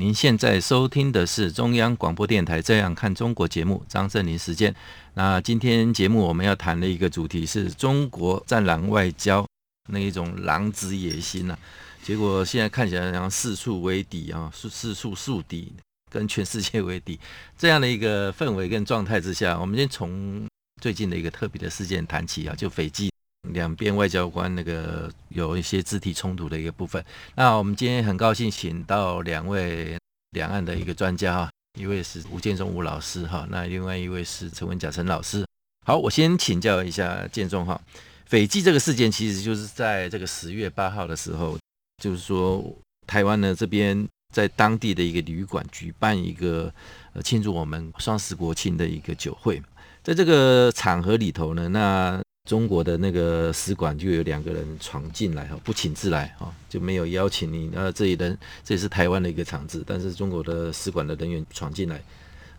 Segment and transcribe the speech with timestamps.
[0.00, 4.72] 您现在收听的是中央广播电台《这样看中国》节目，张正霖时间。
[5.14, 9.44] 那今天节目我们要谈的一个主题是中国战狼外交
[9.88, 11.58] 那一种狼子野心啊，
[12.00, 15.72] 结果现在看起来好像四处为敌啊，四四处树敌，
[16.08, 17.18] 跟全世界为敌
[17.58, 20.46] 这样的一个氛围跟状态之下，我们先从
[20.80, 23.10] 最近的一个特别的事件谈起啊，就斐济。
[23.52, 27.04] 两边外交官那个有一些肢体冲突的一个部分。
[27.34, 29.98] 那我们今天很高兴请到两位
[30.30, 35.44] 两岸的一个专家哈，一位是吴建中吴老师哈，那另外一位是陈文甲陈老师。
[35.86, 37.80] 好，我先请教一下建中哈，
[38.26, 41.58] 斐济这个事件其实就是在这个十月八号的时候，
[42.02, 42.62] 就是说
[43.06, 46.72] 台湾呢这边在当地的一个旅馆举办一个
[47.14, 49.62] 呃庆祝我们双十国庆的一个酒会，
[50.02, 52.22] 在这个场合里头呢，那。
[52.48, 57.68] 中国的那个使馆就有两个人闯进来哈，不请自来哈，就没有邀请你。
[57.74, 62.02] 那这里人这也是台湾的一个场子，但是中国的使馆的人员闯进来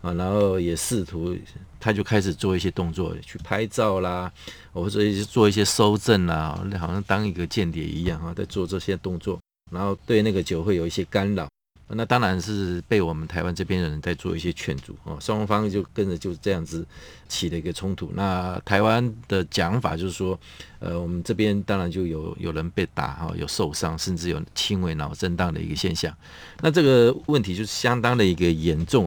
[0.00, 1.36] 啊，然后也试图，
[1.80, 4.32] 他就开始做一些动作，去拍照啦，
[4.72, 9.40] 或者做一些搜证啦，好像当一个间谍一样哈，在做这些动作，
[9.72, 11.48] 然后对那个酒会有一些干扰。
[11.94, 16.86] 那当然是被我们台湾这边的人在做一些劝阻哦，双方就跟着就这样子
[17.28, 18.10] 起了一个冲突。
[18.14, 20.38] 那台湾的讲法就是说，
[20.78, 26.16] 呃，我们这边当然就有有人被打哈，有受伤，甚至有轻微脑震荡的一个现象。
[26.60, 29.04] 那这个问题就是相当的一个严重。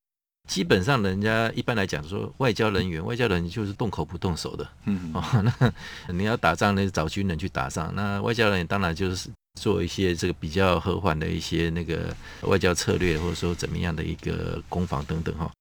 [0.49, 5.73] 基本上人家一般来讲说，外交人员，外交人员就是动口不动手的，嗯哦， 那
[6.13, 7.93] 你要打仗呢，找军人去打仗。
[7.95, 9.29] 那外交人员当然就是。
[9.59, 15.51] 做一些这个比较和缓的一些那个外交策略，或者说怎么样的一个攻防等等哈，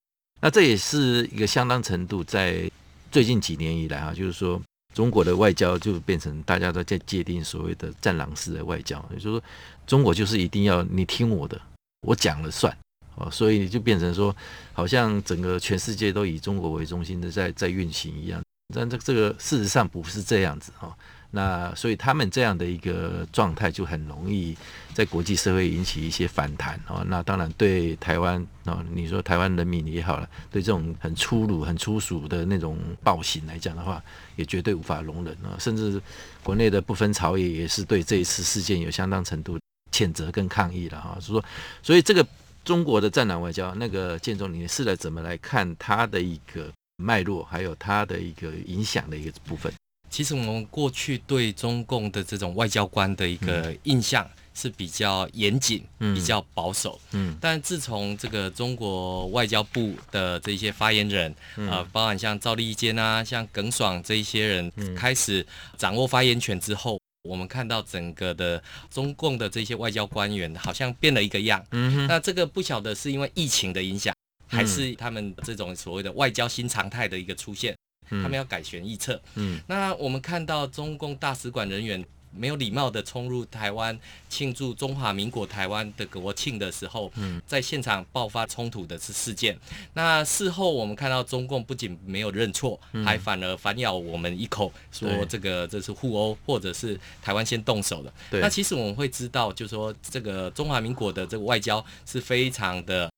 [0.41, 2.71] 那这也是一个相当程度在
[3.11, 4.61] 最近几年以来啊，就是说
[4.95, 9.43] 中国的外交就变成大家都在界定所谓的战狼式的外交，也就是说
[9.87, 11.61] 中国就是一定要你听我的，
[12.07, 12.77] 我讲了算
[13.17, 14.35] 哦，所以就变成说
[14.73, 18.43] 好像整个全世界都以中国为中心的在在运行一样，
[18.75, 20.97] 但这这个事实上不是这样子哈。
[21.35, 24.55] 那所以他们这样的一个状态就很容易
[24.93, 27.03] 在国际社会引起一些反弹啊。
[27.07, 34.03] 那当然对台湾啊，你说台湾人民也好了，对这种很粗鲁、很粗俗的那种暴行来讲的话，
[34.37, 35.57] 也绝对无法容忍啊。
[35.59, 36.01] 甚至
[36.43, 39.59] 国内的不分朝野也是对这一次事件有相当程度
[39.91, 41.17] 谴责跟抗议了哈。
[41.19, 41.43] 是说，
[41.83, 42.27] 所以这个
[42.63, 49.73] 中国的战狼外交，那个建中，你是来怎么来看它的一个脉络，还有它的一个影响的一个部分？
[50.13, 57.01] 其实我们过去对中共的这种外交官的一个印象是比较严谨、嗯、比较保守。
[57.13, 65.45] 嗯，但自从这个中国外交部的这些发言人，嗯、呃，包含像赵立坚啊、像耿爽这一些人开始
[65.79, 71.65] 掌握发言权之后，嗯、我们看到整个的中共的这些外交官员好像变了一个样。
[71.71, 74.15] 嗯哼，那这个不晓得是因为疫情的影响，
[74.47, 77.75] 还是他们这种所谓的外交新常态的一个出现。
[78.11, 79.21] 他们要改弦易辙。
[79.35, 82.05] 嗯，那我们看到中共大使馆人员
[82.35, 83.99] 没有礼貌地冲入台湾
[84.31, 89.59] 庆祝中华民国台湾的国庆的时候，嗯，在现场爆发冲突的是事件。
[89.93, 98.11] 那事后我们看到中共不仅没有认错，还反而反咬我们一口，说这个这是互殴，或者是台湾先动手的。
[98.31, 103.11] 对，那其实我们会知道，就是说这个中华民国的这个外交是非常的。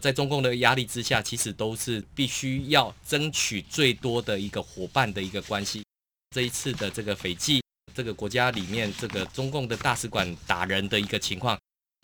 [0.00, 5.84] 在中共的压力之下，其实都是必须要争取最多的一个伙伴的一个关系。
[6.34, 7.62] 这一次的这个斐济
[7.94, 11.58] 这个国家里面，这个中共的大使馆打人的一个情况，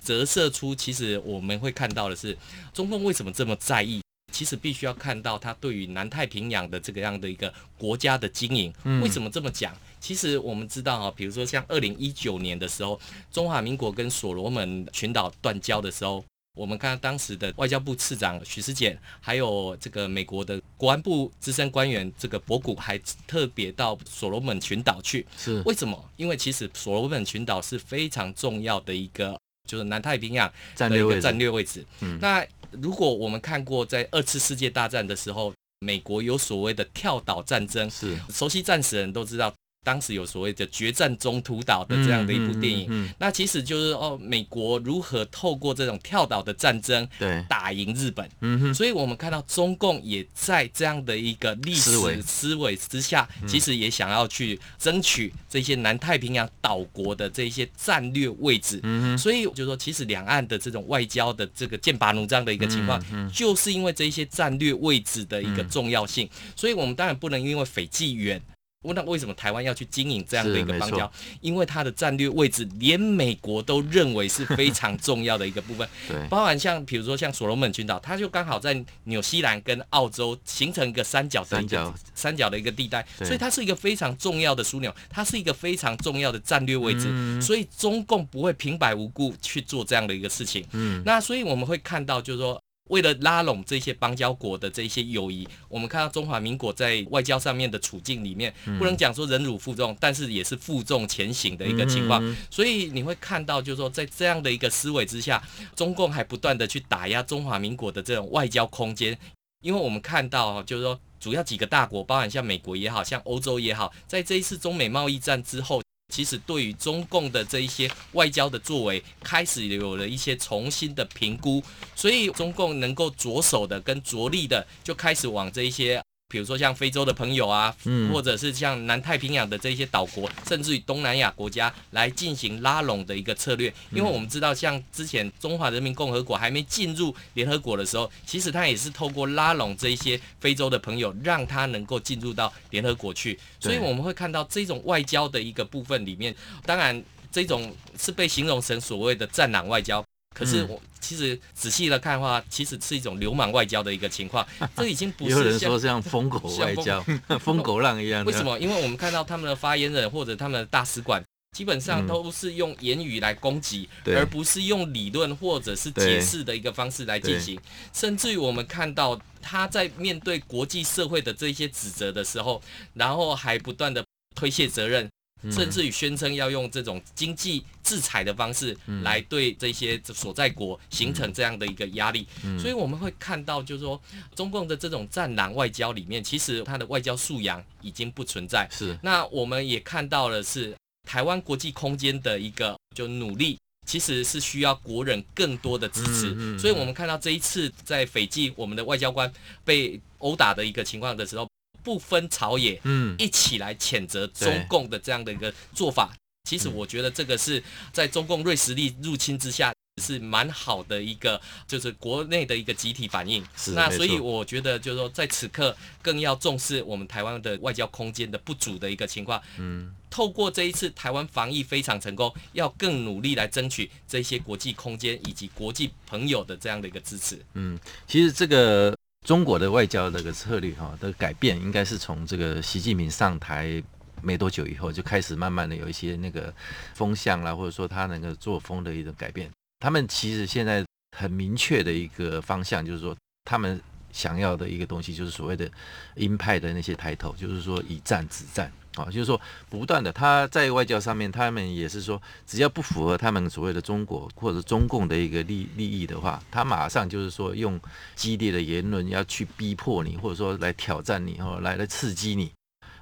[0.05, 2.37] 折射出其实我们会看到的是，
[2.75, 4.01] 中共为什么这么在意？
[4.31, 8.73] 其实必须要看到他对于南太平洋的这个样的一个国家的经营。
[9.03, 9.75] 为什么这么讲？
[9.99, 13.01] 其实我们知道啊，比如说像二零一九年的时候，
[13.33, 16.23] 中华民国跟所罗门群岛断交的时候。
[16.59, 25.25] 我们看到当时的外交部次长许世俭，还有这个美国的国安部资深官员这个博古，还特别到所罗门群岛去。
[25.37, 26.11] 是为什么？
[26.17, 29.39] 因为其实所罗门群岛是非常重要的一个，
[29.69, 31.87] 就是南太平洋的一个战略位置。
[32.01, 39.55] 嗯，那如果我们看过在二次世界大战的时候，美国有所谓的跳岛战争，是熟悉战史的人都知道，
[39.85, 48.29] 当时有所谓的决战中途岛的这样的一部电影，嗯嗯嗯、那其实就是哦，美国如何透过这种跳岛的战争，对，打赢日本。
[48.41, 58.81] 嗯哼，所以我们看到中共也在这样的一个历史思维之下，其实也想要去争取这些南太平洋岛国的这些战略位置。
[58.83, 63.03] 嗯哼，所以就是说，其实两岸的这种外交的这个剑拔弩张的一个情况，
[63.33, 66.29] 就是因为这一些战略位置的一个重要性。
[66.55, 68.43] 所以我们当然不能因为斐济远。
[68.83, 71.11] 那为什么台湾要去经营这样的一个邦交？
[71.41, 75.89] 因为它的战略位置，连美国都认为是非常重要的一个部分。
[76.07, 87.09] 对，包含像比如说像所罗门群岛，它就刚好在纽西兰跟澳洲形成一个三角的一个三角三角的一个地带，所以它是一个非常重要的枢纽，它是一个非常重要的战略位置。
[87.09, 90.65] 嗯、所以中共不会平白无故去做这样的一个事情。
[90.71, 92.63] 嗯，那所以我们会看到，就是说。
[92.89, 102.37] 为了拉拢这些邦交国的这些友谊，我们看到中华民国在外交上面的处境里面，不能讲说忍辱负重，但是也是负重前行的一个情况。
[102.51, 105.43] 所以你会看到，就是说在这样的一个思维之下，
[105.75, 109.19] 中共还不断的去打压中华民国的这种外交空间，
[109.63, 115.83] 因为我们看到，就是说主要几个大国，包含像美国也好，像欧洲也好，在这一次中美贸易战之后。
[116.09, 121.63] 其实对于中共的这一些外交的作为，开始有了一些重新的评估，
[121.95, 126.03] 所以中共能够着手的跟着力的，就开始往这一些。
[126.31, 127.75] 比如说像非洲的朋友啊，
[128.13, 133.73] 或者是像南太平洋的这些岛国，甚至于东南亚国家来进行拉拢的一个策略。
[133.91, 143.39] 因为我们知道，像之前中华人民共和国还没进入联合国的时候，其实他也是透过拉拢这一些非洲的朋友，让他能够进入到联合国去。
[143.59, 146.35] 所以我们会看到这种外交的一个部分里面，
[146.67, 147.03] 当然
[147.33, 150.05] 这种是被形容成所谓的战狼外交。
[150.35, 154.47] 可是我其实仔细的看的话，其实是一种流氓外交的一个情况。
[154.77, 157.05] 这已经不是像有人说像疯狗外交、
[157.41, 158.25] 疯狗浪一样。
[158.25, 158.59] 为什么？
[158.59, 161.23] 因为我们看到他们的发言人或者他们的大使馆，
[161.57, 167.59] 基本上都是用言语来攻击，而不是用理论或者是解释的一个方式来进行。
[167.93, 172.63] 甚至于我们看到他在面对国际社会的这些指责的时候，
[172.95, 174.05] 然后还不断的
[174.37, 175.09] 推卸责任。
[175.51, 182.27] 甚至于宣称要用这种经济制裁的方式来对这些所在国形成这样的一个压力，
[182.59, 184.01] 所以我们会看到，就是说
[184.35, 188.69] 中共的这种战狼外交里面，其实它的外交素养已经不存在。
[188.71, 188.99] 是。
[189.03, 190.77] 那我们也看到了，是
[191.09, 196.59] 台湾国际空间的一个就努力，其实是需要国人更多的支持。
[196.59, 199.33] 所以我们看到这一次在斐济，我们的外交官
[199.65, 201.49] 被殴打的一个情况的时候。
[201.89, 206.15] 不分朝野，嗯，一起来谴责中共的这样的一个做法。
[206.45, 207.63] 其实我觉得这个是
[207.95, 213.43] 在中共锐实力入侵之下，是蛮好的一个，就是国内的一个集体反应。
[213.57, 219.41] 是，那所以我觉得就是说，在此刻更要重视我们台湾的外交空间的不足的一个情况。
[219.57, 227.43] 嗯，透过这一次台湾防疫非常成功，要更努力来争取这些国际空间以及国际朋友的这样的一个支持。
[227.55, 228.95] 嗯，其实这个。
[229.29, 233.83] 中国的外交这个策略哈的改变，应该是从这个习近平上台
[234.23, 236.51] 没多久以后就开始慢慢的有一些那个
[236.95, 239.51] 风向啦，或者说他那个作风的一种改变。
[239.81, 240.83] 他们其实现在
[241.15, 243.15] 很明确的一个方向，就是说
[243.45, 243.79] 他们
[244.13, 245.71] 想要的一个东西，就是所谓的
[246.15, 248.73] 鹰派的那些抬头，就是说以战止战。
[248.99, 249.41] 啊，就是说，
[249.71, 257.81] 不断的他在外交上面，他们也是说，只要不符合他们所谓的中国或者中共的一个利利益的话，他马上就是说用
[258.15, 262.51] 激烈的言论要去逼迫你，或者说来挑战你，哦，来来刺激你。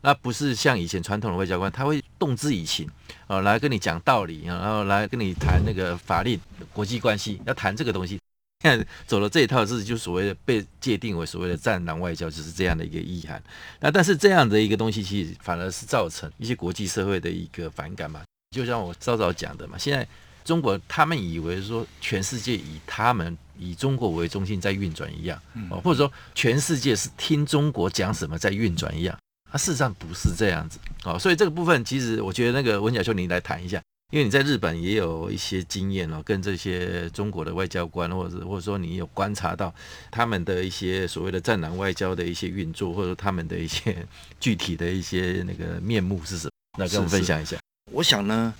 [0.02, 2.88] 那不是像以前传统的外交官，他会动之以情，
[3.26, 6.38] 啊，来跟你讲道理，然后来跟你谈那个法律、
[6.72, 8.20] 国际关系，要谈这个东西。
[8.66, 13.40] 现在走了这一套，是就所谓的被界定为所谓的战狼外交，就是这样的一个意涵。
[13.78, 18.22] 那但是这样的一个东西，其实反而是造成一些国际社会的一个反感嘛。
[18.50, 20.06] 就像我稍早讲的嘛，现在
[20.44, 29.16] 中国他们以为说全世界以他们以中国为中心在运转一样，哦，或者说全世界是听中国讲什么在运转一样，
[29.50, 30.78] 啊，事实上不是这样子。
[31.04, 33.80] 哦，所以这个部分其实我觉得那个文甲兄，你来谈一下。
[34.12, 39.74] 因为你在日本也有一些经验哦，跟这些中国的外交官，或者或者说你有观察到
[40.12, 44.06] 他们的一些所谓的战狼外交的一些运作，或者他们的一些
[44.38, 46.50] 具体的一些那个面目是什么？
[46.78, 47.58] 那跟我们分享一下。
[47.90, 48.54] 我想呢，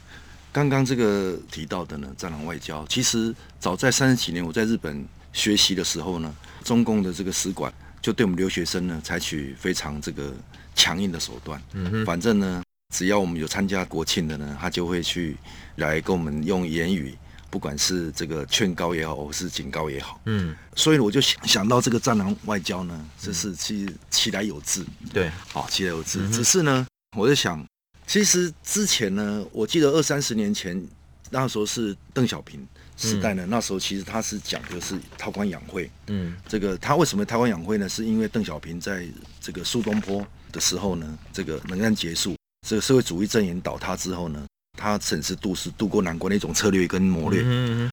[0.51, 6.35] 刚刚这个提到的呢，战狼外交，其实早在三十几年我在日本学习的时候呢，
[6.65, 7.73] 中共的这个使馆
[8.03, 10.35] 就对我们留学生呢采取非常这个
[10.75, 11.63] 强硬的手段。
[11.73, 12.61] 嗯哼，反正呢。
[12.95, 15.37] 只要我们有参加国庆的呢，他就会去
[15.77, 17.17] 来跟我们用言语，
[17.51, 26.29] 不管是这个劝告也好，或是警告也好，嗯，所以我就想想到这个战狼外交呢，这是其实其来有志，对，好，其来有自。
[26.31, 27.65] 只是呢，我在想，
[28.07, 30.83] 其实之前呢，我记得二三十年前，
[31.31, 32.67] 那时候是邓小平
[32.97, 35.91] 时代呢，嗯、那时候其实他是讲的是韬光养晦。
[36.07, 37.89] 嗯，这个他为什么韬光养晦呢？
[37.89, 39.07] 是因为邓小平在
[39.41, 44.45] 这个苏东坡的时候呢，这个冷战结束，这个社会主义阵营倒塌之后呢，
[44.77, 47.43] 他审时度势，渡过难关的一种策略跟谋略。
[47.43, 47.91] 嗯嗯。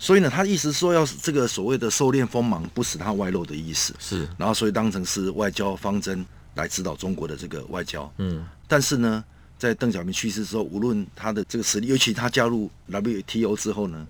[0.00, 3.94] 所以呢，他意思说要这个所谓的收敛锋芒，不使他外露的意思。
[3.98, 4.26] 是。
[4.38, 8.10] 然后所以当成是外交方针来指导中国的这个外交。
[8.16, 8.46] 嗯。
[8.66, 9.22] 但是呢。
[9.56, 14.06] 在邓小平去世之后，无论他的这个实力，尤其他加入 WTO 之后呢，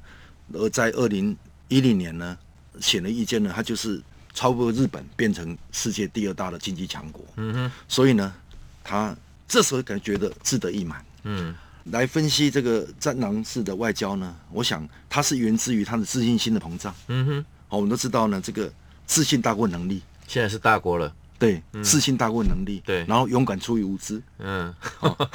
[0.54, 1.37] 而在二零
[1.68, 2.37] 一零年呢，
[2.80, 4.02] 显而易见呢，他就是
[4.33, 7.25] 超过日本，变成世界第二大的经济强国。
[7.37, 7.73] 嗯哼。
[7.87, 8.35] 所以呢，
[8.83, 9.14] 他
[9.47, 11.05] 这时候感觉得志得意满。
[11.25, 11.55] 嗯。
[11.93, 16.95] 来分析这个战狼式的外交呢，我想它是源自于他的自信心的膨胀。
[17.09, 17.45] 嗯哼。
[17.69, 18.73] 好，我们都知道呢，这个
[19.05, 20.03] 自信大过能力。
[20.27, 21.15] 现在是大国了。
[21.39, 22.81] 对，自信大过能力。
[22.87, 24.23] 对，然后勇敢出于无知。
[24.39, 24.75] 嗯，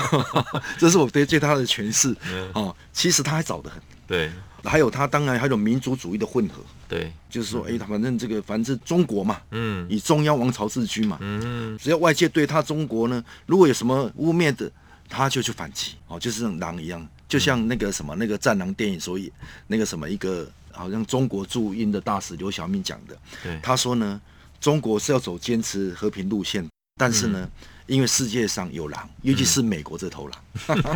[0.79, 2.15] 这是我对对他的诠释。
[2.53, 3.79] 哦，其实他还早得很。
[4.07, 4.31] 对，
[4.63, 6.61] 还有他当然还有民族主义的混合。
[6.87, 14.71] 对，就是说，哎，他反正这个反正中国嘛，嗯，以中央王朝自居嘛，嗯，只要外界对他中国呢，如果有什么污蔑的，
[15.07, 15.95] 他就去反击。
[16.07, 19.31] 哦，就是像狼一样，就像那个什么那个战狼电影，所以
[19.67, 24.19] 那个什么一个好像中国驻英的大使刘晓明讲的，对，他说呢。
[24.61, 27.51] 中国是要走坚持和平路线，但是呢，嗯、
[27.89, 30.43] 因为世界上有狼，尤其是美国这头狼，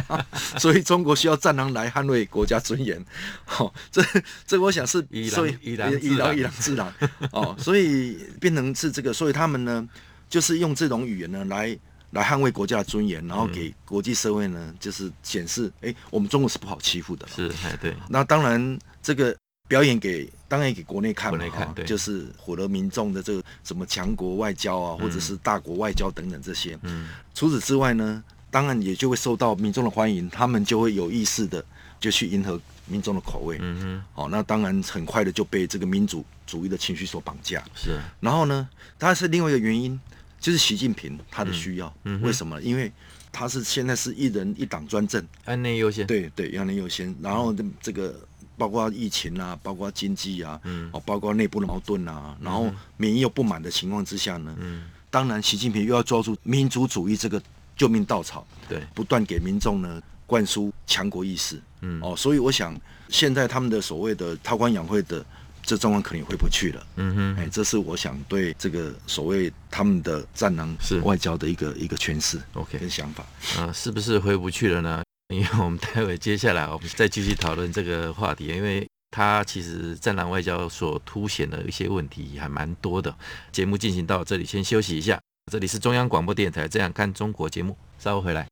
[0.08, 0.26] 嗯、
[0.60, 3.04] 所以中国需要战狼来捍卫国家尊严。
[3.46, 4.02] 好、哦，这
[4.46, 6.94] 这我想是以所以以狼以狼以狼制狼
[7.32, 9.90] 哦，所以变成是这个，所以他们呢，
[10.30, 11.78] 就是用这种语言呢来
[12.12, 17.28] 来捍卫国家的尊严，然后给国际社会呢，就是显示，哎，我们中国是不好欺负的。
[17.36, 17.96] 是，对。
[18.08, 19.36] 那当然这个。
[19.74, 26.78] 表演给当然也给国内看嘛，看就是获得民众的这个什么强国外交啊，或者是大国外交等等这些。
[26.84, 31.66] 嗯，除此之外呢，当然也就会受到民众的欢迎，他们就会有意识的
[32.00, 33.58] 就去迎合民众的口味。
[33.62, 37.64] 嗯哼，哦，那当然很快的就被这个民主主义的情绪所绑架。
[37.76, 40.00] 是，然后呢，它是另外一个原因，
[40.40, 41.92] 就是习近平他的需要。
[42.04, 42.62] 嗯，为什么？
[42.62, 42.92] 因为
[43.32, 46.06] 他是现在是一人一党专政，安内优先。
[46.06, 47.16] 对对，安内优先。
[47.24, 47.52] 然后
[47.82, 48.16] 这个。
[48.58, 57.42] 包括疫情啊，包括经济啊，嗯，哦，包括内部的矛盾啊，然后民意又不满的情况之下呢，嗯，当然习近平又要抓住民族主义这个
[57.76, 62.80] 救命稻草，对，不断给民众呢灌输强国意识，嗯，哦，所以我想
[63.10, 65.26] 现在他们的所谓的韬光养晦的
[65.62, 71.00] 这状况可能也回不去了，嗯哼，哎，这是我想对这个所谓他们的战狼是。
[71.02, 73.26] 外交的一个一个诠释，OK，跟想法，
[73.58, 75.03] 啊，是不是回不去了呢？
[75.34, 83.16] 因为我们待会接下来我们再继续讨论这个话题，因为它其实战狼外交所凸显的一些问题还蛮多的。
[83.52, 85.20] 节目进行到这里，先休息一下。
[85.52, 88.48] 这里是中央广播电台《这样看中国》节目，稍后回来。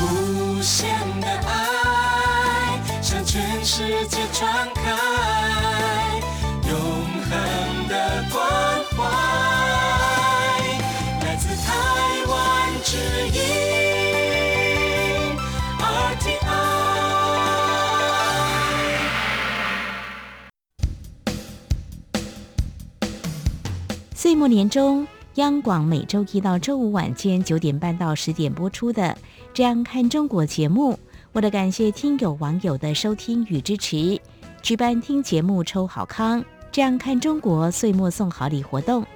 [0.00, 0.88] 无限
[1.20, 4.75] 的爱向全世界传
[24.36, 29.02] 末年终，央广每周一到周五晚间九点半到十点播出的
[29.54, 30.98] 《这样看中国》节目，
[31.32, 34.20] 为了感谢听友网友的收听与支持，
[34.60, 39.06] 举办听节目抽好康《这样看中国》岁末送好礼活动。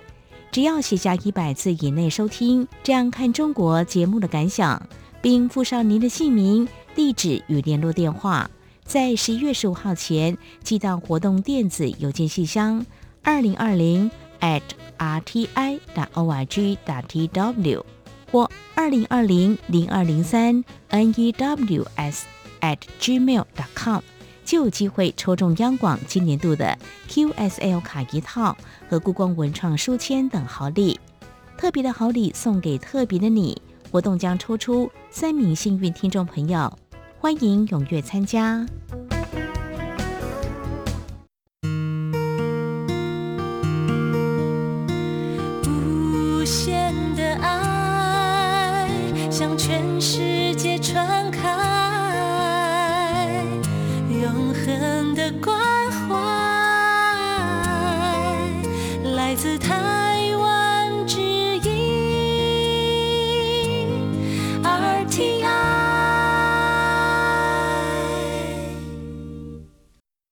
[0.50, 4.82] 只要写下一百字以内收听《这样看中国》节目的感想，
[5.20, 8.50] 并附上您的姓名、地址与联络电话，
[8.84, 12.86] 在十一月十五号前寄到活动电子邮件信箱
[13.22, 14.10] 二零二零
[14.40, 14.62] at。
[15.00, 17.84] R t i 打 o r g 打 t w
[18.30, 22.20] 或二零二零零二零三 news
[22.60, 24.00] at gmail dot com
[24.44, 26.76] 就有机会抽中央广今年度的
[27.08, 28.54] QSL 卡一套
[28.90, 31.00] 和故宫文创书签等好礼。
[31.56, 33.56] 特别的好礼送给特别的你，
[33.90, 36.78] 活动将抽出三名幸运听众朋友，
[37.18, 38.66] 欢迎踊跃参加。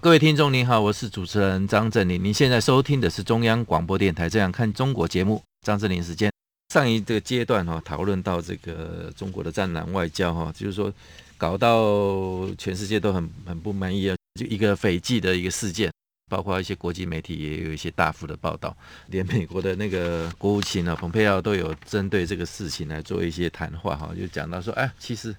[0.08, 2.24] 各位听众您好，我是主持人张正霖。
[2.24, 6.32] 您现在收听的是中央广播电台《这样看中国》节目，张正霖时间。
[6.72, 10.90] 上一个阶段哈，讨论到这个中国的战狼外交哈，就是说
[11.36, 15.92] 搞到全世界都很很不满意啊，就一个斐济的一个事件，
[16.30, 18.74] 包括一些国际媒体也有一些大幅的报道，
[19.08, 25.36] 连美国的那个国务卿啊，蓬佩奥都有针对这个事情来做一些谈话哈，就讲到说，哎，其实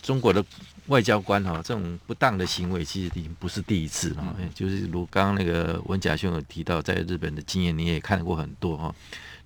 [0.00, 0.44] 中国的
[0.86, 8.94] 外交官哈，这种不当的行为其实已经不是第一次了，就是如刚刚那个文甲兄有提到，在日本的经验你也看过很多哈，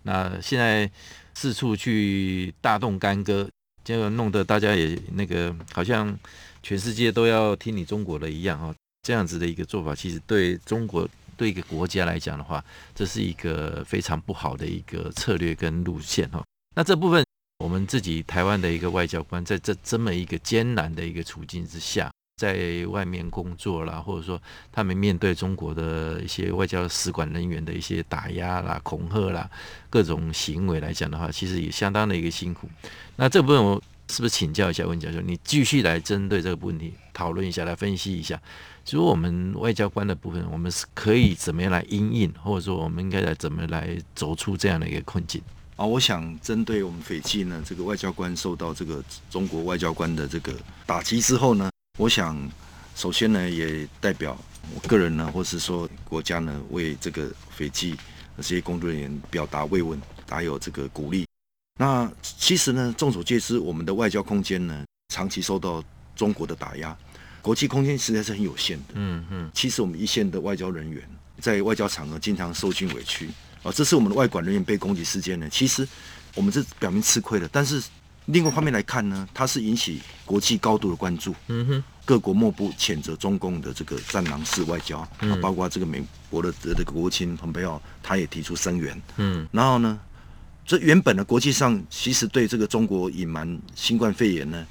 [0.03, 0.91] 那现在。
[1.39, 3.47] 四处去大动干戈，
[3.85, 6.19] 结果弄得大家也那个好像
[6.63, 12.65] 全世界都要听你中国的一样哈，这样子的一个做法，其实对中国对一个国家来讲的话，
[12.95, 16.43] 这是一个非常不好的一个策略跟路线哈。
[16.75, 17.23] 那这部分
[17.59, 22.11] 我们自己台湾的一个外交官，在这这么一个艰难的一个处境之下。
[22.39, 24.39] 在外面工作啦，或者说
[24.71, 29.51] 他们面对中国的一些外交使馆人员的一些打压啦、恐吓啦，
[29.89, 32.69] 各种行为来讲的话，其实也相当的一个辛苦。
[33.17, 35.19] 那这部分我是不是请教一下温教授？
[35.23, 38.39] 你继续来针对这个问题讨论一下，来分析一下，
[38.85, 45.41] 就是我们外交官的部分，我们是可以怎么样来因应，或者说我们应该来怎么来走出这样的一个困境？
[45.77, 50.55] 啊，我想针对我们斐济呢，这个外交官受到这个中国外交官的这个
[50.87, 52.37] 打击之后呢，我想，
[52.95, 54.37] 首先呢，也代表
[54.75, 57.95] 我个人呢，或是说国家呢，为这个斐济
[58.39, 61.27] 这些工作人员表达慰问，还有这个鼓励。
[61.79, 66.97] 那其实呢，众所皆知，我们的外交空间呢，长期受到中国的打压，
[67.43, 68.95] 国际空间实在是很有限的。
[68.95, 69.51] 嗯嗯。
[69.53, 71.07] 其实我们一线的外交人员
[71.39, 73.29] 在外交场合经常受尽委屈
[73.67, 75.49] 啊，这是我们的外管人员被攻击事件呢。
[75.51, 75.87] 其实
[76.35, 77.83] 我们是表明吃亏了，但是。
[78.31, 81.33] 另外一方面来看呢，它是引起国际高度的关注。
[81.47, 89.01] 嗯哼，各国莫不谴责中共的这个战狼式外交，嗯、包括这个美国的这个国务卿蓬佩奥，他也提出声援。
[89.19, 89.97] 嗯，然后呢，
[90.67, 94.67] 这原本的国际上其实对这个中国隐瞒新冠肺炎呢，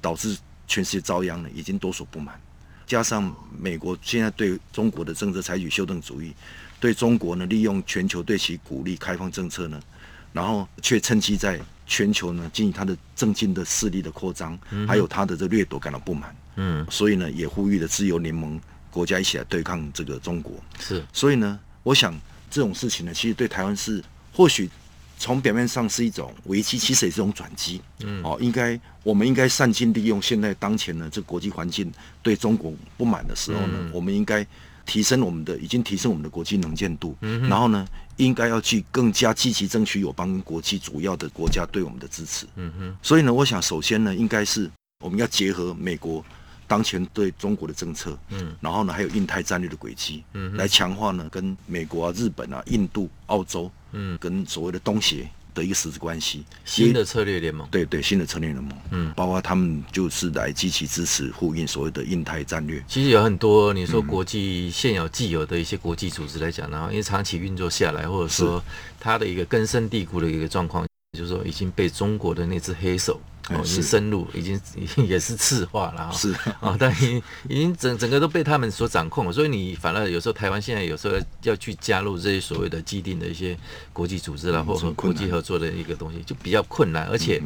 [0.00, 0.38] 导致
[0.68, 2.40] 全世界遭殃呢，已经多所不满。
[2.86, 6.32] 加上美国现在对中国的政策采取修正主义，
[6.80, 9.78] 对中国呢利用全球对其鼓励开放政策呢，
[10.32, 18.58] 然后却趁机在全球呢，进行他的政经的势力的扩张，还有他的这掠夺感到不满，嗯，所以呢，也呼吁了自由联盟
[18.90, 20.54] 国家一起来对抗这个中国。
[20.78, 22.18] 是，所以呢，我想
[22.50, 24.70] 这种事情呢，其实对台湾是或许
[25.18, 27.82] 从表面上是一种危机，其实也是一种转机。
[28.04, 34.46] 嗯，哦，应该我们应该善尽利用现在当前呢这国际环境对中国不满的时候呢，嗯、我们应该。
[34.90, 42.44] 提升我们的，已经提升我们的国际能见度，嗯、然后呢，应该要去更加积极争取友邦国际主要的国家对我们的支持。
[42.56, 44.68] 嗯哼，所以呢，我想首先呢，应该是
[45.04, 46.24] 我们要结合美国
[46.66, 55.28] 当前对中国的政策，嗯，然后呢，还有印太战略的轨迹，嗯，来强化呢跟美国啊、日本啊、印度、澳洲，嗯，跟所谓的东协。
[55.54, 62.82] 的一个实质关系，新的策略联盟，对对，新的策略联盟，嗯，包括他们就是来积极支持呼应所谓的印太战略。
[62.86, 68.62] 其实有很多你说国际现有既有的一些国际组织来讲，然后因为长期运作下来，或者说
[68.98, 73.20] 它的一个根深蒂固的一个状况，就是说已经被中国的那只黑手。
[73.48, 76.12] 哦，已经深入，已经 已经也是赤化了哈。
[76.12, 79.32] 是啊， 但已经已经整整个都被他们所掌控了。
[79.32, 83.58] 所以你反而有时候台湾现在有时候要去加入这些所谓的既定的一些
[83.92, 87.42] 国际组织啦，或者国际合作的一个东西，就比较困难，而且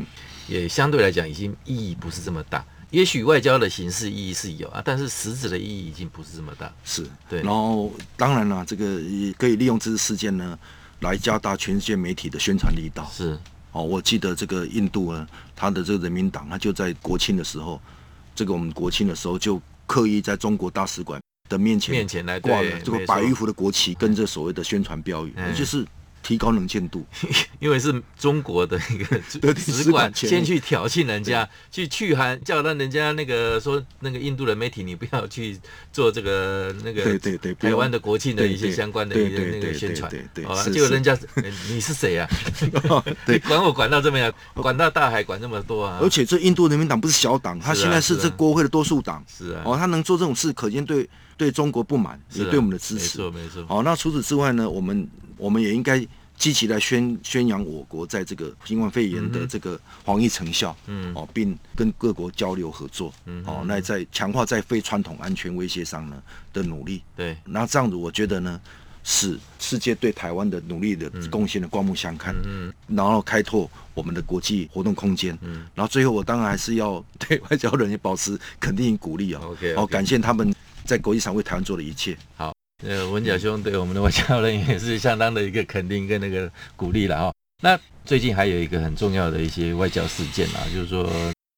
[0.47, 2.63] 也相对来讲已经意义不是这么大。
[2.91, 6.71] 也许外交的形式意义是有啊，但是实质的意义已经不是这么大。
[6.85, 7.41] 是对。
[7.41, 10.59] 然后当然了，这个也可以利用这次事件呢，
[11.01, 13.11] 来加大全世界媒体的宣传力道。
[13.11, 13.39] 是。
[13.75, 17.79] 哦，我记得这个印度呢，他的这个人民党，他就在国庆的时候，
[18.35, 25.87] 这个我们国庆的时候就刻意在中国大使馆的面前面前来挂了这个百余幅的国旗，跟这所谓的宣传标语，嗯、就是。
[26.25, 27.07] 提高能见度，
[27.61, 29.21] 因为是中国的一个
[29.55, 35.57] 使馆先去挑衅人家，去去函叫让人家那个说那个印度的媒体，你不要去
[35.93, 40.11] 做这个那个对对台湾的国庆的一些相关的一些那个宣传，
[40.47, 40.65] 好吧？
[40.65, 41.17] 结果人家
[41.69, 42.27] 你是谁啊？
[43.27, 45.99] 对，管我管到这么样，管到大海管那么多啊！
[46.01, 51.07] 而且这印度人民党不是小党，他现在是这国会的多数党，是啊，哦，他能做这种事，可见对
[51.37, 53.67] 对中国不满，也对我们的支持，没错没错。
[53.67, 55.07] 好，那除此之外呢，我们。
[55.37, 55.99] 我们也应该
[56.37, 68.61] 积极来宣宣扬我国在这个新冠肺炎的这个防疫成效，嗯，哦，并跟各国交流合作，嗯，哦，那在强化在非传统安全威胁上呢的努力，对，那这样子我觉得呢，
[69.05, 80.53] 使世界对台湾的努力的贡献的刮目相看，嗯，然后开拓我们的国际活动空间，嗯，然后最后我当然还是要对外交人员保持肯定与鼓励啊，OK，哦，感谢他们。
[80.87, 82.15] 在国际上为台湾做的一切。
[82.37, 82.54] 好，
[82.87, 87.33] 呃，文甲兄对我们的外交人员也是相当的一个肯定跟那个鼓励了哈。
[87.63, 91.11] 那最近还有一个很重要的一些外交事件啊，就是说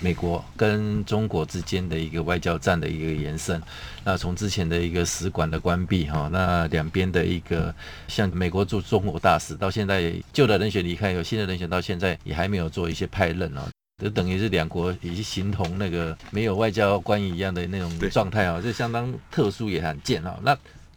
[0.04, 3.60] 美国跟中国之间的一个外交战的一个延伸。
[4.04, 7.74] 那从之前的一个使馆的关闭哈，那两边的一个
[8.06, 13.68] 像美国驻中国大使到现在旧的人选离开，有新的人选到现在也还没有做一些派任啊。
[14.00, 20.38] 就等于是两国已经形同那个没有外交关系一样的那种状态啊，这相当特殊也罕见啊。
[20.42, 20.56] 那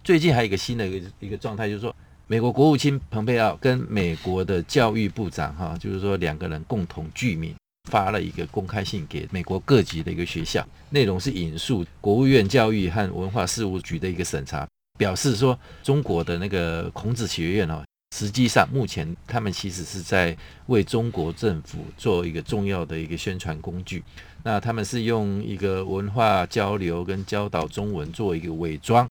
[0.10, 1.95] 最近还有一个新的一个一个状态，就是说
[2.26, 7.54] 美国国务卿蓬佩奥跟美国的教育部长哈，就是说两个人共同具名
[7.91, 14.67] 发了一个公开信给美国各级的一个学校，内容是引述国务院教育和文化事务局的一个审查，
[14.98, 17.84] 表示说中国的那个孔子学院哦。
[18.17, 24.04] 实际上，目前他们其实是在为中国政府做一个重要的一个宣传工具。
[24.41, 29.08] 那他们是用一个文化交流跟教导中文做一个伪装。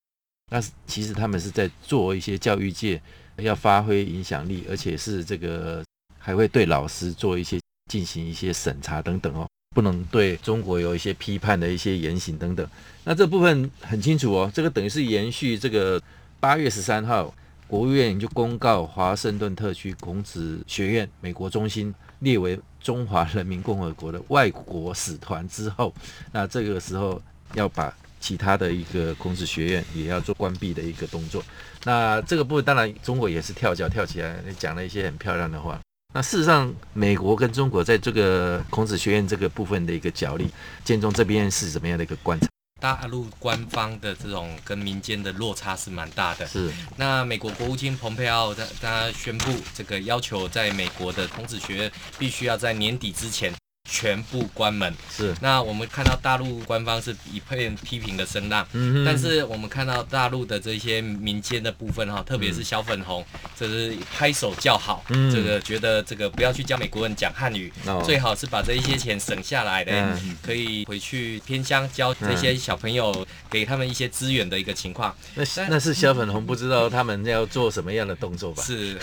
[0.48, 3.00] 那其实他们是在做一些教育界
[3.37, 5.84] 要发挥影响力，而且是这个
[6.18, 7.58] 还会对老师做一些
[7.90, 12.68] 进行一些审查等等哦，不能对中国有一些批判的一些言行等等。
[13.04, 16.02] 那这部分很清楚哦，这个等于是延续这个
[16.40, 17.34] 八月十三号。
[17.66, 25.92] 国务院就公告华盛顿特区孔子学院美国中心列为中华人民共和国的外国使团之后，
[26.32, 27.20] 那这个时候
[27.52, 31.42] 要把其他的一个孔子学院也要做关闭的一个动作。
[31.85, 35.81] 那这个部分当然中国也是跳脚跳起来，讲了一些很漂亮的话。
[36.14, 40.48] 那事实上，美国跟中国在这个孔子学院这个部分的一个角力，
[40.83, 42.48] 建中这边是怎么样的一个观察？
[42.81, 46.46] 大陆官方的这种跟民间的落差是蛮大的。
[46.46, 46.70] 是。
[46.96, 53.52] 那美国国务卿蓬佩奥他他宣布这个要求，在美国的孔子学院必须要在年底之前。
[53.88, 54.94] 全部关门。
[55.11, 63.24] 是，那我们看到大陆官方是一片批评的声浪，嗯，但是我们看到大陆的这些民间的部分哈，特别是小粉红，
[63.59, 75.14] 这是拍手叫好，嗯，这个觉得这个不要去教美国人讲汉语，哦，最好是把这一些钱省下来的，嗯，可以回去偏乡教这些小朋友，给他们一些资源的一个情况。
[75.35, 78.62] 那那是小粉红不知道他们要做什么样的动作吧？
[78.62, 78.98] 是，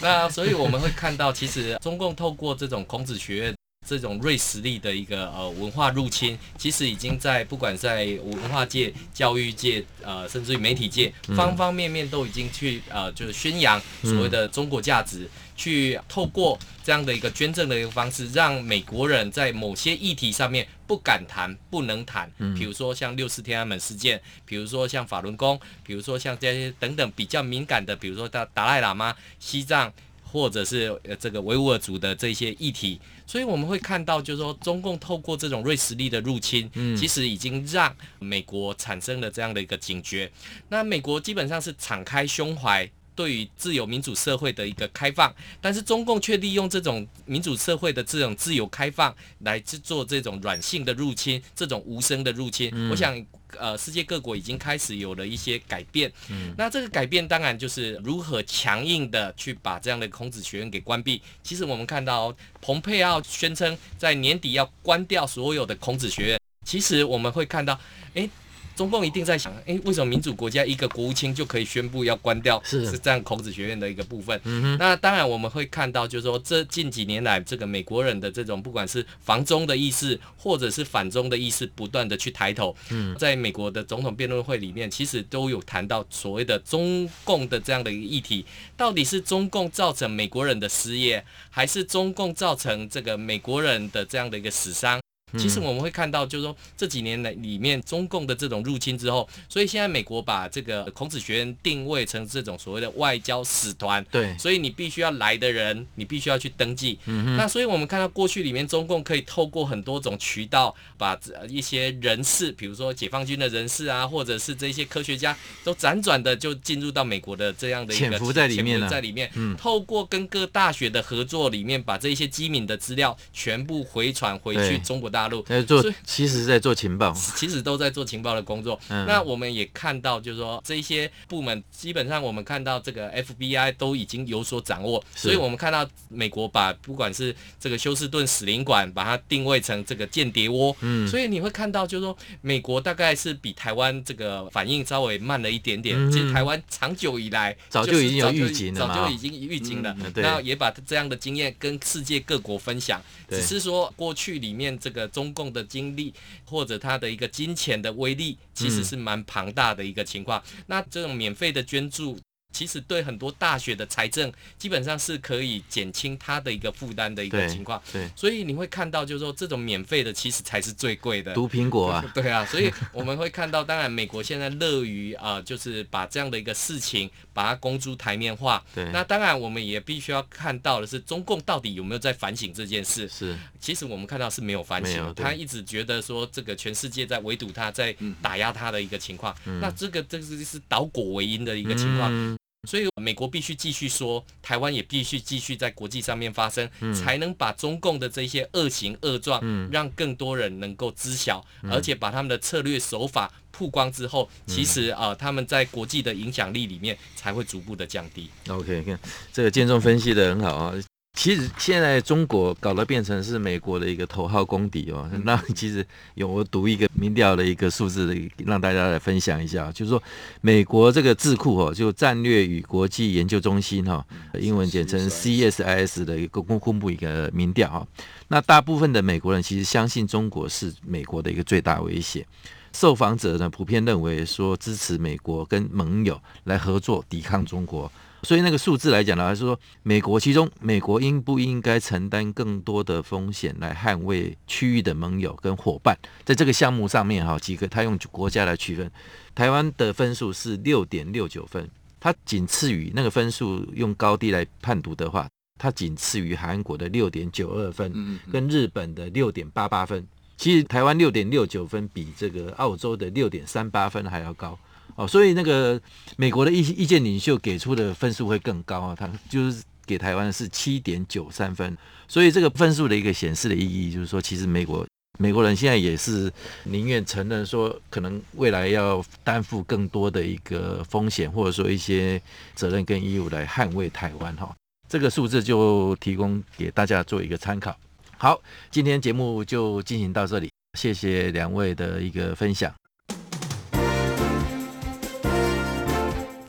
[0.00, 3.54] 那所以我们会看到，其实中共透过这种孔子学院。
[3.86, 22.30] 这种瑞士力的一个呃文化入侵，其实已经在不管在文化界、教育界，呃，甚至于媒体界，方方面面都已经去呃，就是宣扬所谓的中国价值，去透过这样的一个捐赠的一个方式，让美国人在某些议题上面不敢谈、不能谈。
[22.56, 29.92] 比如说像六四天安门事件，比如说像法轮功，比如说像这些等等比较敏感的，比如说达达赖喇嘛、西藏。
[30.34, 40.30] 或者是呃这个维吾尔族的这些议题，所以我们会看到，就是说中共透过这种瑞士力的入侵，嗯，其实已经让美国产生了这样的一个警觉。
[40.68, 52.70] 那美国基本上是敞开胸怀对于自由民主社会的一个开放，但是中共却利用这种民主社会的这种自由开放来去做这种软性的入侵，这种无声的入侵。
[52.72, 53.24] 嗯，我想。
[53.56, 56.12] 呃，世界各国已经开始有了一些改变。
[56.28, 61.22] 嗯，那这个改变当然就是如何强硬的去把这样的孔子学院给关闭。
[61.44, 66.40] 其实我们看到，蓬佩奥宣称在年底要关掉所有的孔子学院。
[66.66, 67.78] 其实我们会看到，
[68.14, 68.28] 诶。
[68.76, 72.60] 中共一定在想，诶，为什么民主国家一个国务卿就可以宣布要关掉？
[72.64, 74.40] 是是这样，孔子学院的一个部分。
[74.44, 82.74] 嗯，那当然我们会看到，就是说这近几年来，这个美国人的这种不管是防中的意识，或者是反中的意识，不断的去抬头。
[82.90, 88.44] 嗯，在美国的总统辩论会里面，其实都有谈到所谓的中共的这样的一个议题，
[88.76, 95.00] 到底是中共造成美国人的失业，还是中共造成这个美国人的这样的一个死伤？
[95.36, 104.04] 其实我们会看到，就是说这几年来里面中共的这种入侵之后，所以现在美国把这个孔子学院定位成这种所谓的外交使团。
[104.12, 107.00] 对，所以你必须要来的人，你必须要去登记。
[107.06, 118.88] 嗯，那所以我们看到过去里面中共可以透过很多种渠道，把一些人士，比如说解放军的人士啊，或者是这些科学家，都辗转的就进入到美国的这样的一个潜伏在里面了。
[118.88, 125.23] 在里面，嗯，透过跟各大学的合作里面，把这些机敏的资料全部回传回去中国大。
[125.24, 128.78] 大陆在做，其实在做情报，其实都在做情报的工作。
[128.90, 135.02] 嗯、那我们也看到，就是说这些部门基本上，我们看到这个 FBI 都已经有所掌握。
[135.14, 140.76] 所以我们看到美国把不管是这个休斯顿使领馆，把它定位成这个间谍窝。
[140.80, 145.96] 嗯，所以你会看到，就是说美国大概是比台湾这个反应稍微慢了一点点。
[145.96, 149.96] 嗯、其实台湾长久以来早就已经有预警了，早就已经预警了。
[150.16, 153.00] 那也把这样的经验跟世界各国分享。
[153.30, 155.03] 只是说过去里面这个。
[155.04, 156.14] 个中共的精力
[156.44, 160.42] 或者他的一个金钱的威力，其实是蛮庞大的一个情况。
[160.56, 162.18] 嗯、那这种免费的捐助。
[162.54, 171.34] 其实对很多大学的财政基本上是可以减轻他的一个负担的一个情况，对，所以你会看到就是说这种免费的其实才是最贵的。
[171.34, 178.64] 毒苹果啊， 对啊，所以我们会看到，当然美国现在乐于啊，就是把这样的一个事情把它公诸台面化。
[178.72, 183.08] 对，那当然我们也必须要看到的是，中共到底有没有在反省这件事？
[183.08, 189.34] 是，其实我们看到是没有反省，他一直觉得说这个全世界在围堵他，在打压他的一个情况。
[189.44, 192.08] 嗯、那这个这个是倒果为因的一个情况。
[192.12, 208.30] 嗯所以，美国必须继续说，台湾也必须继续在国际上面发声，嗯、才能把中共的这些恶行恶状，嗯、让更多人能够知晓，嗯、而且把他们的策略手法曝光之后，嗯、其实啊、呃，他们在国际的影响力里面才会逐步的降低。
[208.48, 208.98] OK，看
[209.32, 210.74] 这个建中分析的很好啊。
[211.14, 215.08] 其实现在中国搞得变成是美国的一个头号公敌哦。
[215.22, 220.02] 那其实有我读一个民调的一个数字的，让大家来分享一下，就是说
[220.40, 224.04] 美国这个智库哦，就战略与国际研究中心哈，
[224.40, 227.86] 英文简称 CSIS 的一个公公布一个民调哈。
[228.28, 232.26] 那大部分的美国人其实相信中国是美国的一个最大威胁，
[232.72, 237.90] 受访者呢普遍认为说支持美国跟盟友来合作抵抗中国。
[238.24, 245.96] 所以那个数字来讲呢，还是说美国其中，美国应不应该承担更多的风险来捍卫区域的盟友跟伙伴？
[246.24, 248.90] 在这个项目上面哈，几个他用国家来区分，
[249.34, 251.68] 台湾的分数是六点六九分，
[252.00, 260.06] 它仅次于那个分数用高低来判读的话，它仅次于韩国的六点九二分，跟日本的六点八八分。
[260.36, 264.58] 其实台湾六点六九分比这个澳洲的六点三八分还要高。
[264.96, 265.80] 哦，所以那个
[266.16, 271.76] 美国的意意见领袖给出的分数会更高啊，他就是给台湾是七点九三分，
[272.06, 274.86] 所以这个分数的一个显示的意义就是说，其实美国
[275.18, 276.32] 美国人现在也是
[276.64, 282.20] 宁愿承认说，可能未来要担负更多的一个风险，或者说一些
[282.54, 284.54] 责任跟义务来捍卫台湾哈。
[284.88, 287.76] 这个数字就提供给大家做一个参考。
[288.16, 292.72] 好，今天节目就进行到这里，谢谢两位的一个分享。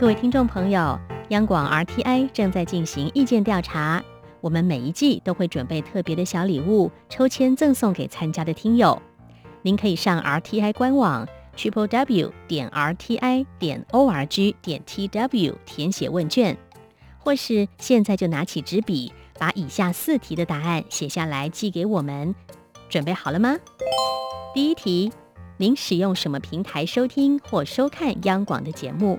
[0.00, 0.96] 各位听众朋友，
[1.30, 4.00] 央广 RTI 正在进行意见调查，
[4.40, 9.02] 我们每一季都会准备特别的小礼物，抽签赠送给参加的听友。
[9.62, 16.56] 您可以上 RTI 官网 triple w 点 rti 点 org 点 tw 填写问卷，
[17.18, 22.32] 或是现在就拿起纸笔，把以下四题的答案写下来寄给我们。
[22.88, 23.56] 准备好了吗？
[24.54, 25.10] 第一题，
[25.56, 29.18] 您使用什么平台收听或收看央广的节目？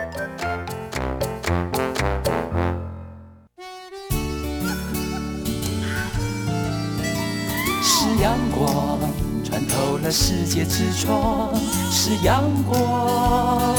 [8.21, 8.99] 阳光
[9.43, 11.49] 穿透了世界之窗，
[11.89, 13.75] 是阳光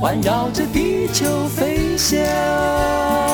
[0.00, 3.25] 环绕着地球飞翔。